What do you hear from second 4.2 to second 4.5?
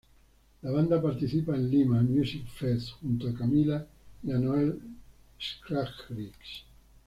y a